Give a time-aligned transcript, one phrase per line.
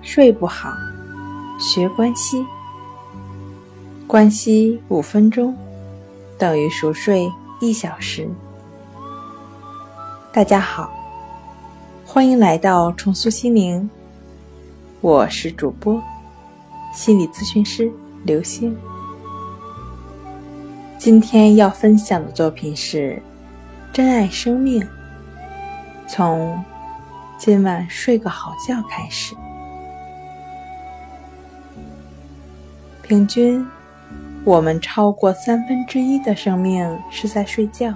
[0.00, 0.72] 睡不好，
[1.58, 2.44] 学关息。
[4.06, 5.54] 关息五分钟
[6.38, 7.30] 等于熟睡
[7.60, 8.28] 一小时。
[10.32, 10.90] 大家好，
[12.06, 13.90] 欢迎来到重塑心灵，
[15.00, 16.00] 我是主播
[16.94, 17.92] 心理咨询师
[18.24, 18.76] 刘星。
[20.96, 23.20] 今天要分享的作品是
[23.94, 24.80] 《珍爱生命》，
[26.08, 26.64] 从。
[27.40, 29.32] 今晚睡个好觉开始。
[33.08, 33.66] 平均，
[34.44, 37.94] 我们超过三分之一的生命是在睡觉。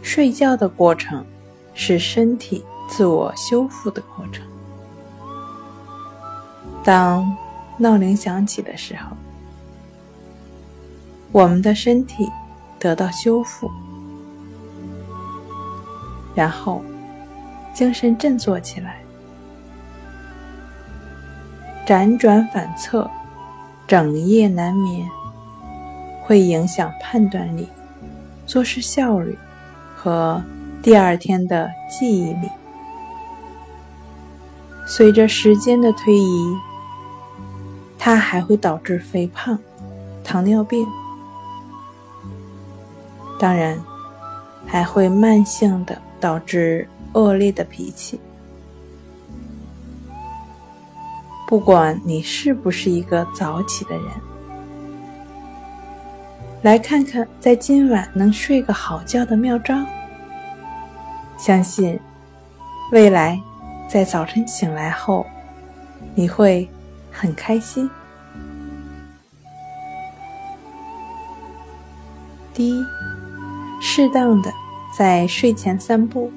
[0.00, 1.26] 睡觉的过程
[1.74, 4.46] 是身体自我修复的过程。
[6.84, 7.36] 当
[7.78, 9.16] 闹铃响起的时候，
[11.32, 12.30] 我们的身体
[12.78, 13.68] 得到修复。
[16.32, 16.80] 然后，
[17.72, 19.03] 精神振作起来，
[21.86, 23.10] 辗转反侧，
[23.86, 25.08] 整夜难眠，
[26.22, 27.68] 会影响判断力、
[28.46, 29.38] 做事效率
[29.94, 30.42] 和
[30.82, 32.48] 第二天的记忆力。
[34.86, 36.56] 随着时间的推移，
[37.98, 39.58] 它还会导致肥胖、
[40.22, 40.86] 糖尿病，
[43.38, 43.78] 当然，
[44.66, 45.96] 还会慢性的。
[46.20, 48.18] 导致恶劣的脾气。
[51.46, 54.04] 不管你是不是一个早起的人，
[56.62, 59.74] 来看看在今晚能睡个好觉的妙招。
[61.36, 61.98] 相信
[62.92, 63.40] 未来
[63.88, 65.26] 在早晨醒来后，
[66.14, 66.68] 你会
[67.10, 67.88] 很开心。
[72.52, 72.84] 第一，
[73.80, 74.52] 适当的。
[74.96, 76.30] 在睡前散步。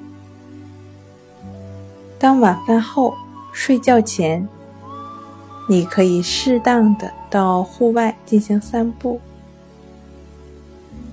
[2.18, 3.14] 当晚饭后、
[3.52, 4.48] 睡觉前，
[5.70, 9.20] 你可以适当的到户外进行散步，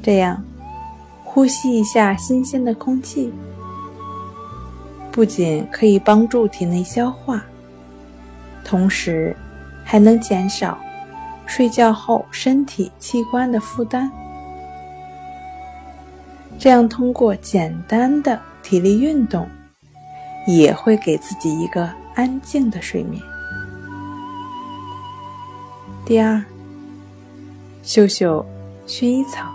[0.02, 0.42] 这样
[1.26, 3.34] 呼吸一下新鲜的空气，
[5.12, 7.44] 不仅可以帮助体内消化，
[8.64, 9.36] 同时
[9.84, 10.78] 还能减少
[11.46, 14.10] 睡觉后身体器官的负担。
[16.58, 19.46] 这样，通过简单的体力运动，
[20.48, 23.22] 也会给自己一个安静的睡眠。
[26.06, 26.40] 第二，
[27.82, 28.46] 嗅嗅
[28.86, 29.52] 薰衣草。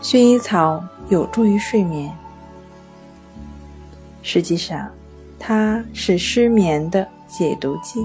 [0.00, 2.10] 薰衣草有助于睡眠，
[4.22, 4.88] 实际上，
[5.38, 8.00] 它是失眠的解毒剂。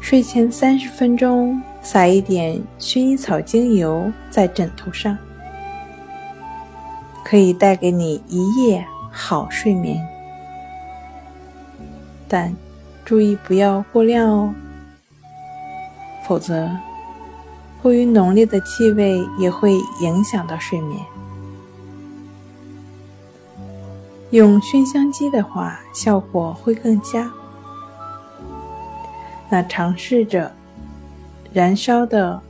[0.00, 1.60] 睡前三十分钟。
[1.82, 5.18] 撒一点薰衣草精油在枕头上，
[7.22, 10.02] 可以带给你一夜好睡眠。
[12.26, 12.56] 但
[13.04, 14.54] 注意不要过量哦，
[16.26, 16.70] 否则
[17.82, 21.00] 过于浓烈的气味也会影响到睡眠。
[24.30, 27.30] 用熏香机的话，效果会更佳。
[29.48, 30.50] 那尝试着。
[31.52, 32.42] 燃烧的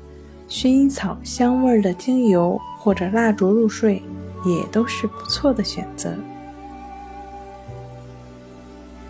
[0.49, 4.03] 薰衣草香味的精油或者蜡烛入睡，
[4.47, 6.15] 也都是不错的选择。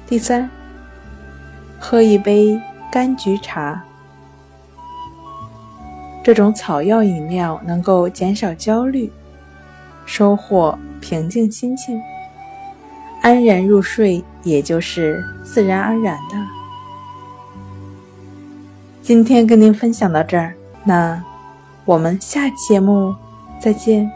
[0.04, 0.50] 第三，
[1.78, 2.60] 喝一杯
[2.92, 3.82] 柑橘茶，
[6.22, 9.12] 这种草药饮料能够减少焦虑，
[10.06, 12.00] 收获平静心情，
[13.20, 16.36] 安然入睡，也就是自然而然的。
[19.02, 21.22] 今天跟您分享到这儿，那
[21.84, 23.14] 我们下期节目
[23.60, 24.10] 再见。